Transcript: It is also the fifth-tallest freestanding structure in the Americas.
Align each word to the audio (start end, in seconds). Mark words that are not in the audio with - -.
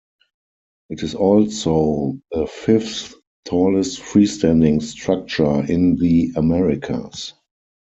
It 0.89 1.03
is 1.03 1.13
also 1.13 2.19
the 2.31 2.47
fifth-tallest 2.47 4.01
freestanding 4.01 4.81
structure 4.81 5.63
in 5.71 5.95
the 5.97 6.33
Americas. 6.35 7.33